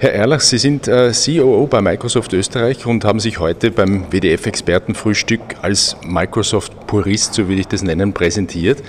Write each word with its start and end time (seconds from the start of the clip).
Herr 0.00 0.12
Erlach, 0.12 0.38
Sie 0.38 0.58
sind 0.58 0.86
äh, 0.86 1.10
COO 1.10 1.66
bei 1.66 1.80
Microsoft 1.80 2.32
Österreich 2.32 2.86
und 2.86 3.04
haben 3.04 3.18
sich 3.18 3.40
heute 3.40 3.72
beim 3.72 4.04
WDF-Expertenfrühstück 4.12 5.40
als 5.60 5.96
Microsoft-Purist, 6.06 7.34
so 7.34 7.48
würde 7.48 7.62
ich 7.62 7.66
das 7.66 7.82
nennen, 7.82 8.12
präsentiert. 8.12 8.80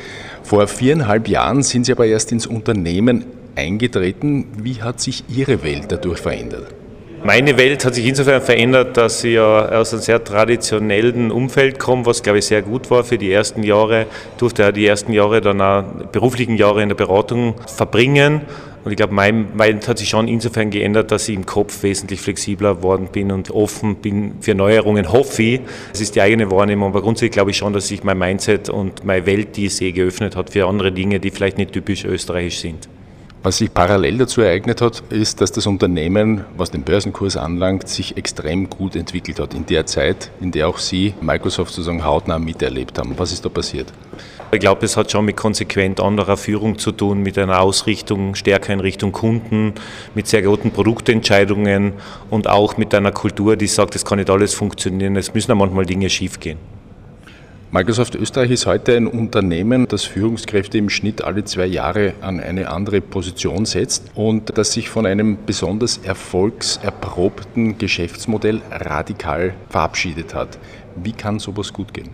Vor 0.43 0.67
viereinhalb 0.67 1.27
Jahren 1.27 1.63
sind 1.63 1.87
Sie 1.87 1.93
aber 1.93 2.05
erst 2.05 2.31
ins 2.31 2.45
Unternehmen 2.45 3.25
eingetreten. 3.55 4.49
Wie 4.61 4.83
hat 4.83 5.01
sich 5.01 5.23
Ihre 5.35 5.63
Welt 5.63 5.85
dadurch 5.87 6.19
verändert? 6.19 6.67
Meine 7.23 7.57
Welt 7.57 7.83
hat 7.85 7.95
sich 7.95 8.05
insofern 8.05 8.41
verändert, 8.43 8.95
dass 8.95 9.23
ich 9.23 9.33
ja 9.33 9.67
aus 9.67 9.91
einem 9.91 10.03
sehr 10.03 10.23
traditionellen 10.23 11.31
Umfeld 11.31 11.79
komme, 11.79 12.05
was 12.05 12.21
glaube 12.21 12.37
ich 12.37 12.45
sehr 12.45 12.61
gut 12.61 12.91
war 12.91 13.03
für 13.03 13.17
die 13.17 13.31
ersten 13.31 13.63
Jahre. 13.63 14.03
Ich 14.03 14.37
durfte 14.37 14.61
ja 14.61 14.71
die 14.71 14.85
ersten 14.85 15.11
Jahre 15.11 15.41
dann 15.41 15.59
auch 15.59 15.83
beruflichen 16.11 16.55
Jahre 16.55 16.83
in 16.83 16.89
der 16.89 16.95
Beratung 16.95 17.55
verbringen 17.65 18.41
und 18.83 18.91
ich 18.91 18.97
glaube, 18.97 19.13
mein 19.13 19.55
Mind 19.55 19.87
hat 19.87 19.97
sich 19.97 20.09
schon 20.09 20.27
insofern 20.27 20.69
geändert, 20.69 21.11
dass 21.11 21.27
ich 21.27 21.35
im 21.35 21.45
Kopf 21.45 21.83
wesentlich 21.83 22.21
flexibler 22.21 22.75
geworden 22.75 23.09
bin 23.11 23.31
und 23.31 23.51
offen 23.51 23.95
bin 23.95 24.35
für 24.41 24.55
Neuerungen, 24.55 25.11
hoffe 25.11 25.43
ich. 25.43 25.61
Es 25.93 26.01
ist 26.01 26.15
die 26.15 26.21
eigene 26.21 26.49
Wahrnehmung, 26.49 26.89
aber 26.89 27.01
grundsätzlich 27.01 27.31
glaube 27.31 27.51
ich 27.51 27.57
schon, 27.57 27.73
dass 27.73 27.87
sich 27.87 28.03
mein 28.03 28.17
Mindset 28.17 28.69
und 28.69 29.03
meine 29.03 29.25
Welt, 29.25 29.57
die 29.57 29.65
ich 29.65 29.75
sehe, 29.75 29.91
geöffnet 29.91 30.35
hat 30.35 30.51
für 30.51 30.67
andere 30.67 30.91
Dinge, 30.91 31.19
die 31.19 31.31
vielleicht 31.31 31.57
nicht 31.57 31.73
typisch 31.73 32.05
österreichisch 32.05 32.59
sind. 32.59 32.87
Was 33.41 33.59
sich 33.59 33.73
parallel 33.73 34.17
dazu 34.17 34.41
ereignet 34.41 34.81
hat, 34.81 35.01
ist, 35.11 35.39
dass 35.39 35.53
das 35.53 35.65
Unternehmen, 35.65 36.43
was 36.57 36.71
den 36.71 36.83
Börsenkurs 36.83 37.37
anlangt, 37.37 37.87
sich 37.87 38.17
extrem 38.17 38.69
gut 38.69 38.97
entwickelt 38.97 39.39
hat 39.39 39.53
in 39.53 39.65
der 39.65 39.85
Zeit, 39.85 40.29
in 40.41 40.51
der 40.51 40.67
auch 40.67 40.77
Sie 40.77 41.13
Microsoft 41.21 41.73
sozusagen 41.73 42.03
hautnah 42.03 42.37
miterlebt 42.37 42.99
haben. 42.99 43.13
Was 43.17 43.31
ist 43.31 43.45
da 43.45 43.49
passiert? 43.49 43.93
Ich 44.51 44.59
glaube, 44.59 44.85
es 44.85 44.97
hat 44.97 45.09
schon 45.09 45.23
mit 45.23 45.37
konsequent 45.37 46.01
anderer 46.01 46.35
Führung 46.35 46.79
zu 46.79 46.91
tun, 46.91 47.23
mit 47.23 47.37
einer 47.37 47.61
Ausrichtung 47.61 48.35
stärker 48.35 48.73
in 48.73 48.81
Richtung 48.81 49.13
Kunden, 49.13 49.73
mit 50.15 50.27
sehr 50.27 50.41
guten 50.41 50.71
Produktentscheidungen 50.71 51.93
und 52.29 52.49
auch 52.49 52.75
mit 52.75 52.93
einer 52.93 53.13
Kultur, 53.13 53.55
die 53.55 53.67
sagt, 53.67 53.95
es 53.95 54.03
kann 54.03 54.17
nicht 54.17 54.29
alles 54.29 54.53
funktionieren, 54.53 55.15
es 55.15 55.33
müssen 55.33 55.53
auch 55.53 55.55
manchmal 55.55 55.85
Dinge 55.85 56.09
schiefgehen. 56.09 56.57
Microsoft 57.71 58.15
Österreich 58.15 58.49
ist 58.49 58.65
heute 58.65 58.97
ein 58.97 59.05
Unternehmen, 59.05 59.87
das 59.87 60.03
Führungskräfte 60.03 60.79
im 60.79 60.89
Schnitt 60.89 61.23
alle 61.23 61.43
zwei 61.43 61.67
Jahre 61.67 62.15
an 62.19 62.39
eine 62.39 62.71
andere 62.71 62.99
Position 62.99 63.65
setzt 63.65 64.09
und 64.15 64.57
das 64.57 64.73
sich 64.73 64.89
von 64.89 65.05
einem 65.05 65.37
besonders 65.45 65.97
erfolgserprobten 65.97 67.77
Geschäftsmodell 67.77 68.63
radikal 68.71 69.53
verabschiedet 69.69 70.33
hat. 70.33 70.57
Wie 70.95 71.11
kann 71.11 71.37
sowas 71.37 71.71
gut 71.71 71.93
gehen? 71.93 72.09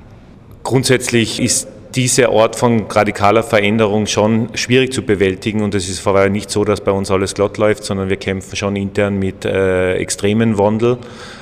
Grundsätzlich 0.64 1.40
ist 1.40 1.70
diese 1.96 2.28
Art 2.30 2.58
von 2.58 2.88
radikaler 2.90 3.42
Veränderung 3.42 4.06
schon 4.06 4.50
schwierig 4.54 4.92
zu 4.92 5.02
bewältigen 5.02 5.62
und 5.62 5.74
es 5.76 5.88
ist 5.88 6.00
vor 6.00 6.16
allem 6.16 6.34
nicht 6.34 6.50
so, 6.50 6.66
dass 6.66 6.82
bei 6.82 6.92
uns 6.92 7.10
alles 7.10 7.34
glatt 7.34 7.58
läuft, 7.58 7.86
sondern 7.86 8.10
wir 8.10 8.18
kämpfen 8.18 8.58
schon 8.58 8.76
intern 8.76 9.18
mit 9.18 9.46
äh, 9.46 9.94
extremen 9.96 10.58
Wandel. 10.58 10.98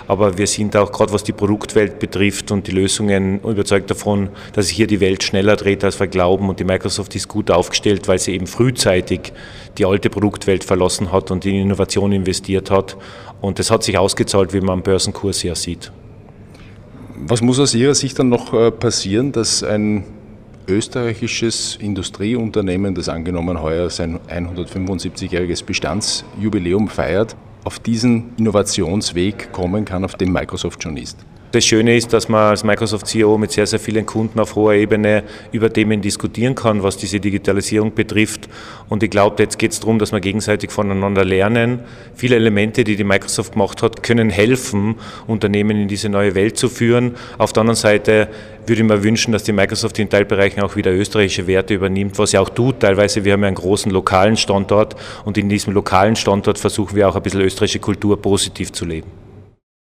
Aber 0.07 0.37
wir 0.37 0.45
sind 0.45 0.75
auch 0.75 0.91
gerade 0.91 1.11
was 1.11 1.23
die 1.23 1.31
Produktwelt 1.31 1.97
betrifft 1.97 2.51
und 2.51 2.67
die 2.67 2.71
Lösungen 2.71 3.39
überzeugt 3.39 3.89
davon, 3.89 4.29
dass 4.53 4.67
sich 4.67 4.75
hier 4.75 4.85
die 4.85 4.99
Welt 4.99 5.23
schneller 5.23 5.55
dreht, 5.55 5.83
als 5.83 5.99
wir 5.99 6.07
glauben. 6.07 6.49
Und 6.49 6.59
die 6.59 6.65
Microsoft 6.65 7.15
ist 7.15 7.29
gut 7.29 7.49
aufgestellt, 7.49 8.07
weil 8.07 8.19
sie 8.19 8.33
eben 8.33 8.45
frühzeitig 8.45 9.33
die 9.77 9.85
alte 9.85 10.09
Produktwelt 10.09 10.63
verlassen 10.63 11.11
hat 11.11 11.31
und 11.31 11.45
in 11.45 11.55
Innovation 11.55 12.11
investiert 12.11 12.69
hat. 12.69 12.95
Und 13.41 13.57
das 13.57 13.71
hat 13.71 13.83
sich 13.83 13.97
ausgezahlt, 13.97 14.53
wie 14.53 14.59
man 14.59 14.69
am 14.71 14.83
Börsenkurs 14.83 15.41
ja 15.41 15.55
sieht. 15.55 15.91
Was 17.15 17.41
muss 17.41 17.59
aus 17.59 17.73
Ihrer 17.73 17.95
Sicht 17.95 18.19
dann 18.19 18.29
noch 18.29 18.53
äh, 18.53 18.71
passieren, 18.71 19.31
dass 19.31 19.63
ein 19.63 20.03
österreichisches 20.67 21.75
Industrieunternehmen, 21.75 22.95
das 22.95 23.09
angenommen 23.09 23.61
heuer 23.61 23.89
sein 23.89 24.19
175-jähriges 24.27 25.63
Bestandsjubiläum 25.63 26.87
feiert, 26.87 27.35
auf 27.63 27.79
diesen 27.79 28.35
Innovationsweg 28.37 29.51
kommen 29.51 29.85
kann, 29.85 30.03
auf 30.05 30.15
dem 30.15 30.31
Microsoft 30.31 30.83
schon 30.83 30.97
ist. 30.97 31.17
Das 31.53 31.63
Schöne 31.65 31.95
ist, 31.95 32.11
dass 32.11 32.29
man 32.29 32.49
als 32.49 32.63
Microsoft 32.63 33.05
CEO 33.05 33.37
mit 33.37 33.51
sehr, 33.51 33.67
sehr 33.67 33.77
vielen 33.77 34.07
Kunden 34.07 34.39
auf 34.39 34.55
hoher 34.55 34.73
Ebene 34.73 35.21
über 35.51 35.71
Themen 35.71 36.01
diskutieren 36.01 36.55
kann, 36.55 36.81
was 36.81 36.97
diese 36.97 37.19
Digitalisierung 37.19 37.93
betrifft. 37.93 38.49
Und 38.89 39.03
ich 39.03 39.11
glaube, 39.11 39.43
jetzt 39.43 39.59
geht 39.59 39.71
es 39.71 39.79
darum, 39.79 39.99
dass 39.99 40.11
wir 40.11 40.19
gegenseitig 40.19 40.71
voneinander 40.71 41.23
lernen. 41.23 41.81
Viele 42.15 42.37
Elemente, 42.37 42.83
die 42.83 42.95
die 42.95 43.03
Microsoft 43.03 43.53
gemacht 43.53 43.83
hat, 43.83 44.01
können 44.01 44.31
helfen, 44.31 44.95
Unternehmen 45.27 45.79
in 45.79 45.87
diese 45.87 46.09
neue 46.09 46.33
Welt 46.33 46.57
zu 46.57 46.69
führen. 46.69 47.17
Auf 47.37 47.53
der 47.53 47.61
anderen 47.61 47.77
Seite 47.77 48.29
würde 48.65 48.81
ich 48.81 48.87
mir 48.87 49.03
wünschen, 49.03 49.31
dass 49.31 49.43
die 49.43 49.51
Microsoft 49.51 49.99
in 49.99 50.09
Teilbereichen 50.09 50.63
auch 50.63 50.75
wieder 50.75 50.91
österreichische 50.91 51.45
Werte 51.45 51.75
übernimmt, 51.75 52.17
was 52.17 52.31
sie 52.31 52.39
auch 52.39 52.49
tut. 52.49 52.79
Teilweise, 52.79 53.25
wir 53.25 53.33
haben 53.33 53.41
ja 53.41 53.47
einen 53.49 53.57
großen 53.57 53.91
lokalen 53.91 54.37
Standort 54.37 54.95
und 55.23 55.37
in 55.37 55.49
diesem 55.49 55.75
lokalen 55.75 56.15
Standort 56.15 56.57
versuchen 56.57 56.95
wir 56.95 57.07
auch 57.07 57.15
ein 57.15 57.21
bisschen 57.21 57.41
österreichische 57.41 57.77
Kultur 57.77 58.19
positiv 58.19 58.71
zu 58.71 58.85
leben. 58.85 59.22